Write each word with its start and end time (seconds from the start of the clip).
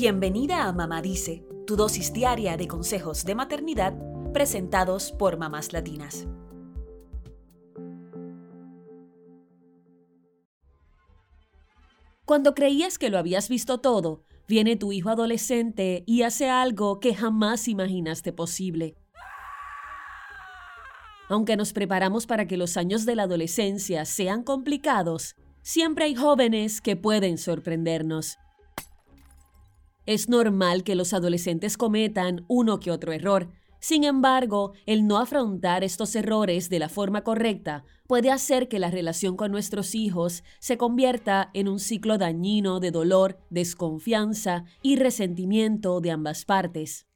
Bienvenida 0.00 0.68
a 0.68 0.72
Mamá 0.72 1.02
Dice, 1.02 1.44
tu 1.66 1.74
dosis 1.74 2.12
diaria 2.12 2.56
de 2.56 2.68
consejos 2.68 3.24
de 3.24 3.34
maternidad 3.34 3.94
presentados 4.32 5.10
por 5.10 5.38
mamás 5.38 5.72
latinas. 5.72 6.28
Cuando 12.24 12.54
creías 12.54 12.96
que 12.96 13.10
lo 13.10 13.18
habías 13.18 13.48
visto 13.48 13.78
todo, 13.78 14.22
viene 14.46 14.76
tu 14.76 14.92
hijo 14.92 15.10
adolescente 15.10 16.04
y 16.06 16.22
hace 16.22 16.48
algo 16.48 17.00
que 17.00 17.16
jamás 17.16 17.66
imaginaste 17.66 18.32
posible. 18.32 18.94
Aunque 21.28 21.56
nos 21.56 21.72
preparamos 21.72 22.28
para 22.28 22.46
que 22.46 22.56
los 22.56 22.76
años 22.76 23.04
de 23.04 23.16
la 23.16 23.24
adolescencia 23.24 24.04
sean 24.04 24.44
complicados, 24.44 25.34
siempre 25.62 26.04
hay 26.04 26.14
jóvenes 26.14 26.80
que 26.80 26.94
pueden 26.94 27.36
sorprendernos. 27.36 28.38
Es 30.08 30.30
normal 30.30 30.84
que 30.84 30.94
los 30.94 31.12
adolescentes 31.12 31.76
cometan 31.76 32.46
uno 32.48 32.80
que 32.80 32.90
otro 32.90 33.12
error. 33.12 33.50
Sin 33.78 34.04
embargo, 34.04 34.72
el 34.86 35.06
no 35.06 35.18
afrontar 35.18 35.84
estos 35.84 36.16
errores 36.16 36.70
de 36.70 36.78
la 36.78 36.88
forma 36.88 37.24
correcta 37.24 37.84
puede 38.06 38.30
hacer 38.30 38.68
que 38.68 38.78
la 38.78 38.90
relación 38.90 39.36
con 39.36 39.52
nuestros 39.52 39.94
hijos 39.94 40.44
se 40.60 40.78
convierta 40.78 41.50
en 41.52 41.68
un 41.68 41.78
ciclo 41.78 42.16
dañino 42.16 42.80
de 42.80 42.90
dolor, 42.90 43.38
desconfianza 43.50 44.64
y 44.80 44.96
resentimiento 44.96 46.00
de 46.00 46.10
ambas 46.10 46.46
partes. 46.46 47.06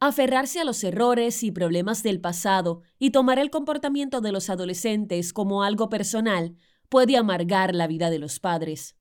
Aferrarse 0.00 0.60
a 0.60 0.64
los 0.64 0.82
errores 0.84 1.42
y 1.42 1.52
problemas 1.52 2.02
del 2.02 2.22
pasado 2.22 2.80
y 2.98 3.10
tomar 3.10 3.38
el 3.38 3.50
comportamiento 3.50 4.22
de 4.22 4.32
los 4.32 4.48
adolescentes 4.48 5.34
como 5.34 5.62
algo 5.62 5.90
personal 5.90 6.56
puede 6.88 7.18
amargar 7.18 7.74
la 7.74 7.86
vida 7.86 8.08
de 8.08 8.18
los 8.18 8.40
padres. 8.40 8.96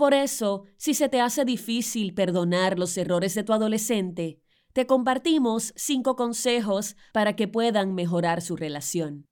Por 0.00 0.14
eso, 0.14 0.64
si 0.78 0.94
se 0.94 1.10
te 1.10 1.20
hace 1.20 1.44
difícil 1.44 2.14
perdonar 2.14 2.78
los 2.78 2.96
errores 2.96 3.34
de 3.34 3.44
tu 3.44 3.52
adolescente, 3.52 4.40
te 4.72 4.86
compartimos 4.86 5.74
cinco 5.76 6.16
consejos 6.16 6.96
para 7.12 7.36
que 7.36 7.48
puedan 7.48 7.94
mejorar 7.94 8.40
su 8.40 8.56
relación. 8.56 9.26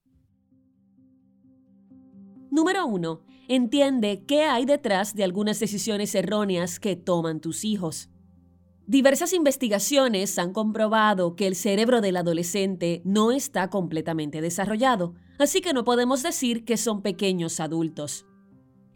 Número 2.51 2.85
1. 2.85 3.23
Entiende 3.49 4.27
qué 4.27 4.43
hay 4.43 4.67
detrás 4.67 5.15
de 5.15 5.25
algunas 5.25 5.59
decisiones 5.59 6.15
erróneas 6.15 6.79
que 6.79 6.97
toman 6.97 7.41
tus 7.41 7.65
hijos. 7.65 8.11
Diversas 8.87 9.33
investigaciones 9.33 10.39
han 10.39 10.53
comprobado 10.53 11.35
que 11.35 11.47
el 11.47 11.57
cerebro 11.57 12.03
del 12.03 12.19
adolescente 12.19 13.01
no 13.07 13.33
está 13.33 13.71
completamente 13.71 14.43
desarrollado, 14.43 15.15
así 15.39 15.63
que 15.63 15.73
no 15.73 15.85
podemos 15.85 16.23
decir 16.23 16.67
que 16.67 16.77
son 16.77 17.01
pequeños 17.01 17.59
adultos. 17.59 18.28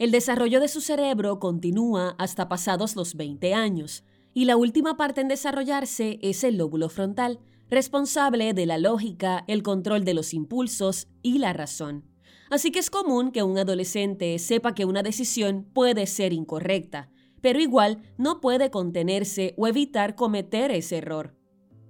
El 0.02 0.10
desarrollo 0.10 0.58
de 0.58 0.66
su 0.66 0.80
cerebro 0.80 1.38
continúa 1.38 2.16
hasta 2.18 2.48
pasados 2.48 2.96
los 2.96 3.14
20 3.14 3.54
años, 3.54 4.02
y 4.34 4.46
la 4.46 4.56
última 4.56 4.96
parte 4.96 5.20
en 5.20 5.28
desarrollarse 5.28 6.18
es 6.22 6.42
el 6.42 6.58
lóbulo 6.58 6.88
frontal, 6.88 7.38
responsable 7.70 8.52
de 8.52 8.66
la 8.66 8.78
lógica, 8.78 9.44
el 9.46 9.62
control 9.62 10.04
de 10.04 10.14
los 10.14 10.34
impulsos 10.34 11.06
y 11.22 11.38
la 11.38 11.52
razón. 11.52 12.02
Así 12.50 12.72
que 12.72 12.80
es 12.80 12.90
común 12.90 13.30
que 13.30 13.44
un 13.44 13.56
adolescente 13.58 14.36
sepa 14.40 14.74
que 14.74 14.86
una 14.86 15.04
decisión 15.04 15.68
puede 15.72 16.08
ser 16.08 16.32
incorrecta, 16.32 17.08
pero 17.40 17.60
igual 17.60 18.02
no 18.18 18.40
puede 18.40 18.72
contenerse 18.72 19.54
o 19.56 19.68
evitar 19.68 20.16
cometer 20.16 20.72
ese 20.72 20.96
error. 20.96 21.36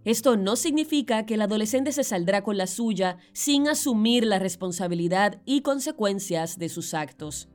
Esto 0.05 0.37
no 0.37 0.57
significa 0.57 1.25
que 1.25 1.33
el 1.33 1.41
adolescente 1.41 1.93
se 1.93 2.05
saldrá 2.05 2.45
con 2.45 2.59
la 2.59 2.67
suya 2.67 3.17
sin 3.33 3.69
asumir 3.69 4.27
la 4.27 4.39
responsabilidad 4.39 5.41
y 5.47 5.63
consecuencias 5.63 6.59
de 6.59 6.69
sus 6.69 6.93
actos. 6.93 7.49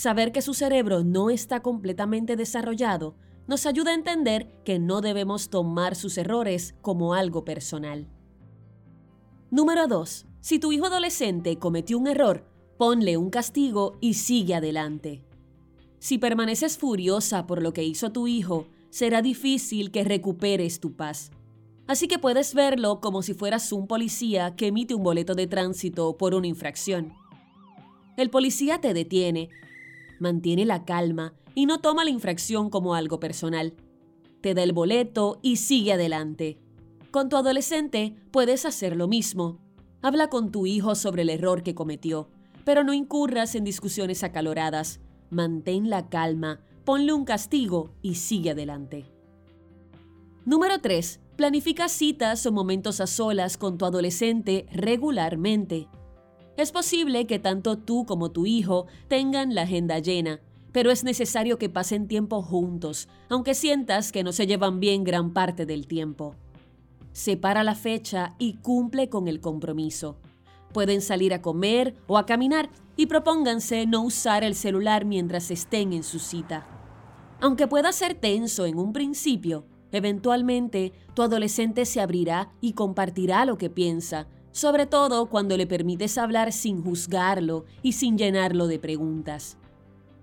Saber 0.00 0.32
que 0.32 0.40
su 0.40 0.54
cerebro 0.54 1.04
no 1.04 1.28
está 1.28 1.60
completamente 1.60 2.34
desarrollado 2.34 3.16
nos 3.46 3.66
ayuda 3.66 3.90
a 3.90 3.94
entender 3.94 4.50
que 4.64 4.78
no 4.78 5.02
debemos 5.02 5.50
tomar 5.50 5.94
sus 5.94 6.16
errores 6.16 6.74
como 6.80 7.12
algo 7.12 7.44
personal. 7.44 8.08
Número 9.50 9.88
2. 9.88 10.24
Si 10.40 10.58
tu 10.58 10.72
hijo 10.72 10.86
adolescente 10.86 11.58
cometió 11.58 11.98
un 11.98 12.06
error, 12.06 12.46
ponle 12.78 13.18
un 13.18 13.28
castigo 13.28 13.98
y 14.00 14.14
sigue 14.14 14.54
adelante. 14.54 15.22
Si 15.98 16.16
permaneces 16.16 16.78
furiosa 16.78 17.46
por 17.46 17.60
lo 17.60 17.74
que 17.74 17.84
hizo 17.84 18.10
tu 18.10 18.26
hijo, 18.26 18.68
será 18.88 19.20
difícil 19.20 19.90
que 19.90 20.02
recuperes 20.02 20.80
tu 20.80 20.96
paz. 20.96 21.30
Así 21.86 22.08
que 22.08 22.18
puedes 22.18 22.54
verlo 22.54 23.02
como 23.02 23.20
si 23.20 23.34
fueras 23.34 23.70
un 23.70 23.86
policía 23.86 24.56
que 24.56 24.68
emite 24.68 24.94
un 24.94 25.02
boleto 25.02 25.34
de 25.34 25.46
tránsito 25.46 26.16
por 26.16 26.34
una 26.34 26.46
infracción. 26.46 27.12
El 28.16 28.30
policía 28.30 28.80
te 28.80 28.94
detiene, 28.94 29.50
mantiene 30.20 30.64
la 30.64 30.84
calma 30.84 31.34
y 31.54 31.66
no 31.66 31.80
toma 31.80 32.04
la 32.04 32.10
infracción 32.10 32.70
como 32.70 32.94
algo 32.94 33.18
personal. 33.18 33.74
Te 34.40 34.54
da 34.54 34.62
el 34.62 34.72
boleto 34.72 35.40
y 35.42 35.56
sigue 35.56 35.94
adelante. 35.94 36.58
Con 37.10 37.28
tu 37.28 37.36
adolescente 37.36 38.14
puedes 38.30 38.64
hacer 38.64 38.96
lo 38.96 39.08
mismo. 39.08 39.58
Habla 40.02 40.28
con 40.28 40.52
tu 40.52 40.66
hijo 40.66 40.94
sobre 40.94 41.22
el 41.22 41.30
error 41.30 41.62
que 41.62 41.74
cometió, 41.74 42.30
pero 42.64 42.84
no 42.84 42.92
incurras 42.92 43.54
en 43.54 43.64
discusiones 43.64 44.22
acaloradas 44.22 45.00
mantén 45.30 45.88
la 45.88 46.08
calma, 46.08 46.60
ponle 46.84 47.12
un 47.12 47.24
castigo 47.24 47.94
y 48.02 48.16
sigue 48.16 48.50
adelante. 48.50 49.06
Número 50.44 50.80
3. 50.80 51.20
Planifica 51.36 51.88
citas 51.88 52.44
o 52.44 52.52
momentos 52.52 53.00
a 53.00 53.06
solas 53.06 53.56
con 53.56 53.78
tu 53.78 53.86
adolescente 53.86 54.66
regularmente. 54.72 55.88
Es 56.56 56.72
posible 56.72 57.26
que 57.26 57.38
tanto 57.38 57.78
tú 57.78 58.04
como 58.04 58.30
tu 58.30 58.46
hijo 58.46 58.86
tengan 59.08 59.54
la 59.54 59.62
agenda 59.62 59.98
llena, 59.98 60.40
pero 60.72 60.90
es 60.90 61.04
necesario 61.04 61.58
que 61.58 61.68
pasen 61.68 62.06
tiempo 62.06 62.42
juntos, 62.42 63.08
aunque 63.28 63.54
sientas 63.54 64.12
que 64.12 64.22
no 64.22 64.32
se 64.32 64.46
llevan 64.46 64.80
bien 64.80 65.04
gran 65.04 65.32
parte 65.32 65.66
del 65.66 65.86
tiempo. 65.86 66.36
Separa 67.12 67.64
la 67.64 67.74
fecha 67.74 68.34
y 68.38 68.54
cumple 68.58 69.08
con 69.08 69.26
el 69.26 69.40
compromiso. 69.40 70.16
Pueden 70.72 71.00
salir 71.00 71.34
a 71.34 71.42
comer 71.42 71.96
o 72.06 72.18
a 72.18 72.26
caminar 72.26 72.70
y 72.96 73.06
propónganse 73.06 73.86
no 73.86 74.02
usar 74.02 74.44
el 74.44 74.54
celular 74.54 75.04
mientras 75.04 75.50
estén 75.50 75.92
en 75.92 76.04
su 76.04 76.18
cita. 76.18 76.66
Aunque 77.40 77.66
pueda 77.66 77.90
ser 77.92 78.14
tenso 78.14 78.66
en 78.66 78.78
un 78.78 78.92
principio, 78.92 79.64
eventualmente 79.90 80.92
tu 81.14 81.22
adolescente 81.22 81.84
se 81.86 82.00
abrirá 82.00 82.52
y 82.60 82.74
compartirá 82.74 83.44
lo 83.44 83.58
que 83.58 83.70
piensa, 83.70 84.28
sobre 84.52 84.86
todo 84.86 85.26
cuando 85.26 85.56
le 85.56 85.66
permites 85.66 86.18
hablar 86.18 86.52
sin 86.52 86.82
juzgarlo 86.82 87.64
y 87.82 87.92
sin 87.92 88.18
llenarlo 88.18 88.66
de 88.66 88.78
preguntas. 88.78 89.56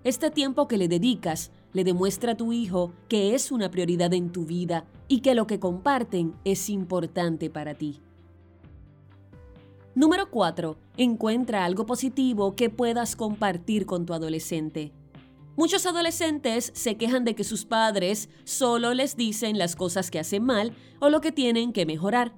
Este 0.04 0.30
tiempo 0.30 0.68
que 0.68 0.78
le 0.78 0.88
dedicas 0.88 1.50
le 1.72 1.84
demuestra 1.84 2.32
a 2.32 2.36
tu 2.36 2.52
hijo 2.52 2.92
que 3.08 3.34
es 3.34 3.52
una 3.52 3.70
prioridad 3.70 4.14
en 4.14 4.30
tu 4.32 4.44
vida 4.44 4.84
y 5.08 5.20
que 5.20 5.34
lo 5.34 5.46
que 5.46 5.58
comparten 5.58 6.34
es 6.44 6.70
importante 6.70 7.50
para 7.50 7.74
ti. 7.74 8.00
Número 9.94 10.30
4. 10.30 10.76
Encuentra 10.96 11.64
algo 11.64 11.84
positivo 11.84 12.54
que 12.54 12.70
puedas 12.70 13.16
compartir 13.16 13.84
con 13.84 14.06
tu 14.06 14.14
adolescente. 14.14 14.92
Muchos 15.56 15.86
adolescentes 15.86 16.70
se 16.72 16.96
quejan 16.96 17.24
de 17.24 17.34
que 17.34 17.42
sus 17.42 17.64
padres 17.64 18.28
solo 18.44 18.94
les 18.94 19.16
dicen 19.16 19.58
las 19.58 19.74
cosas 19.74 20.12
que 20.12 20.20
hacen 20.20 20.44
mal 20.44 20.72
o 21.00 21.10
lo 21.10 21.20
que 21.20 21.32
tienen 21.32 21.72
que 21.72 21.84
mejorar. 21.84 22.32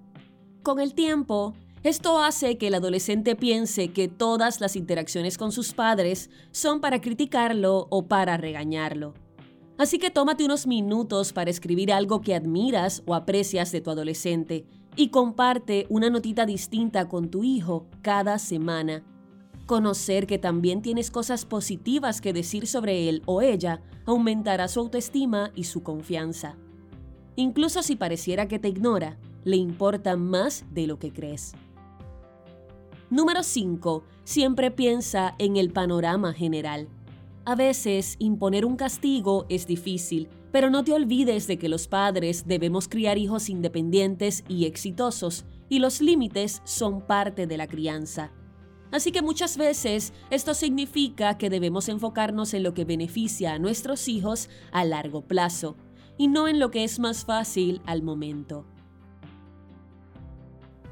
Con 0.62 0.80
el 0.80 0.94
tiempo, 0.94 1.54
esto 1.82 2.22
hace 2.22 2.58
que 2.58 2.66
el 2.66 2.74
adolescente 2.74 3.36
piense 3.36 3.88
que 3.92 4.06
todas 4.06 4.60
las 4.60 4.76
interacciones 4.76 5.38
con 5.38 5.50
sus 5.50 5.72
padres 5.72 6.28
son 6.50 6.82
para 6.82 7.00
criticarlo 7.00 7.86
o 7.88 8.06
para 8.06 8.36
regañarlo. 8.36 9.14
Así 9.78 9.98
que 9.98 10.10
tómate 10.10 10.44
unos 10.44 10.66
minutos 10.66 11.32
para 11.32 11.48
escribir 11.50 11.90
algo 11.90 12.20
que 12.20 12.34
admiras 12.34 13.02
o 13.06 13.14
aprecias 13.14 13.72
de 13.72 13.80
tu 13.80 13.90
adolescente 13.90 14.66
y 14.94 15.08
comparte 15.08 15.86
una 15.88 16.10
notita 16.10 16.44
distinta 16.44 17.08
con 17.08 17.30
tu 17.30 17.44
hijo 17.44 17.86
cada 18.02 18.38
semana. 18.38 19.02
Conocer 19.64 20.26
que 20.26 20.36
también 20.36 20.82
tienes 20.82 21.10
cosas 21.10 21.46
positivas 21.46 22.20
que 22.20 22.34
decir 22.34 22.66
sobre 22.66 23.08
él 23.08 23.22
o 23.24 23.40
ella 23.40 23.80
aumentará 24.04 24.68
su 24.68 24.80
autoestima 24.80 25.50
y 25.54 25.64
su 25.64 25.82
confianza. 25.82 26.56
Incluso 27.36 27.82
si 27.82 27.96
pareciera 27.96 28.48
que 28.48 28.58
te 28.58 28.68
ignora, 28.68 29.16
le 29.44 29.56
importa 29.56 30.16
más 30.16 30.66
de 30.72 30.86
lo 30.86 30.98
que 30.98 31.10
crees. 31.10 31.54
Número 33.10 33.42
5. 33.42 34.04
Siempre 34.22 34.70
piensa 34.70 35.34
en 35.38 35.56
el 35.56 35.72
panorama 35.72 36.32
general. 36.32 36.86
A 37.44 37.56
veces 37.56 38.14
imponer 38.20 38.64
un 38.64 38.76
castigo 38.76 39.46
es 39.48 39.66
difícil, 39.66 40.28
pero 40.52 40.70
no 40.70 40.84
te 40.84 40.92
olvides 40.92 41.48
de 41.48 41.58
que 41.58 41.68
los 41.68 41.88
padres 41.88 42.46
debemos 42.46 42.86
criar 42.86 43.18
hijos 43.18 43.48
independientes 43.48 44.44
y 44.46 44.66
exitosos, 44.66 45.44
y 45.68 45.80
los 45.80 46.00
límites 46.00 46.62
son 46.64 47.04
parte 47.04 47.48
de 47.48 47.56
la 47.56 47.66
crianza. 47.66 48.30
Así 48.92 49.10
que 49.10 49.22
muchas 49.22 49.56
veces 49.56 50.12
esto 50.30 50.54
significa 50.54 51.36
que 51.36 51.50
debemos 51.50 51.88
enfocarnos 51.88 52.54
en 52.54 52.62
lo 52.62 52.74
que 52.74 52.84
beneficia 52.84 53.54
a 53.54 53.58
nuestros 53.58 54.06
hijos 54.06 54.48
a 54.70 54.84
largo 54.84 55.22
plazo, 55.22 55.74
y 56.16 56.28
no 56.28 56.46
en 56.46 56.60
lo 56.60 56.70
que 56.70 56.84
es 56.84 57.00
más 57.00 57.24
fácil 57.24 57.82
al 57.86 58.04
momento. 58.04 58.66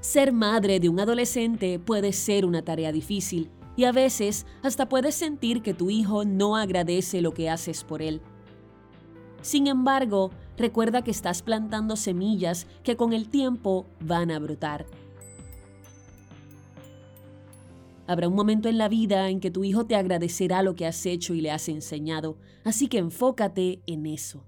Ser 0.00 0.32
madre 0.32 0.78
de 0.78 0.88
un 0.88 1.00
adolescente 1.00 1.78
puede 1.78 2.12
ser 2.12 2.44
una 2.44 2.62
tarea 2.62 2.92
difícil, 2.92 3.50
y 3.76 3.84
a 3.84 3.92
veces 3.92 4.46
hasta 4.62 4.88
puedes 4.88 5.14
sentir 5.14 5.62
que 5.62 5.74
tu 5.74 5.90
hijo 5.90 6.24
no 6.24 6.56
agradece 6.56 7.20
lo 7.20 7.34
que 7.34 7.50
haces 7.50 7.84
por 7.84 8.02
él. 8.02 8.20
Sin 9.40 9.66
embargo, 9.66 10.30
recuerda 10.56 11.02
que 11.02 11.10
estás 11.10 11.42
plantando 11.42 11.96
semillas 11.96 12.66
que 12.82 12.96
con 12.96 13.12
el 13.12 13.28
tiempo 13.28 13.86
van 14.00 14.30
a 14.30 14.38
brotar. 14.38 14.86
Habrá 18.08 18.26
un 18.26 18.34
momento 18.34 18.68
en 18.68 18.78
la 18.78 18.88
vida 18.88 19.28
en 19.28 19.38
que 19.38 19.50
tu 19.50 19.64
hijo 19.64 19.84
te 19.84 19.94
agradecerá 19.94 20.62
lo 20.62 20.74
que 20.74 20.86
has 20.86 21.04
hecho 21.04 21.34
y 21.34 21.40
le 21.40 21.50
has 21.50 21.68
enseñado, 21.68 22.38
así 22.64 22.88
que 22.88 22.98
enfócate 22.98 23.82
en 23.86 24.06
eso. 24.06 24.47